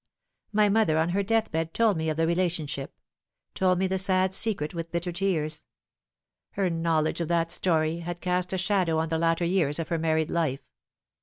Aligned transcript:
My 0.51 0.67
mother 0.67 0.97
on 0.97 1.09
her 1.09 1.21
death 1.21 1.51
bed 1.51 1.75
told 1.75 1.95
me 1.95 2.09
of 2.09 2.17
the 2.17 2.25
relationship; 2.25 2.95
told 3.53 3.77
me 3.77 3.85
the 3.85 3.99
sad 3.99 4.33
secret 4.33 4.73
with 4.73 4.91
bitter 4.91 5.11
tears. 5.11 5.63
Her 6.53 6.71
knowledge 6.71 7.21
of 7.21 7.27
that 7.27 7.51
story 7.51 7.99
had 7.99 8.19
cast 8.19 8.51
a 8.51 8.57
shadow 8.57 8.97
on 8.97 9.09
the 9.09 9.19
latter 9.19 9.45
years 9.45 9.77
of 9.77 9.89
her 9.89 9.99
married 9.99 10.31
life. 10.31 10.61